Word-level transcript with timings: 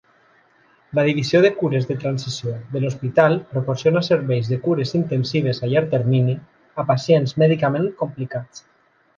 La 0.99 1.03
divisió 1.07 1.41
de 1.45 1.51
Cures 1.57 1.83
de 1.89 1.97
Transició 2.03 2.53
de 2.71 2.81
l'hospital 2.85 3.37
proporciona 3.53 4.03
serveis 4.09 4.51
de 4.55 4.59
cures 4.65 4.95
intensives 5.03 5.61
a 5.69 5.73
llarg 5.75 5.95
termini 5.95 6.37
a 6.85 6.91
pacients 6.93 7.41
mèdicament 7.45 7.91
complicats. 8.05 8.67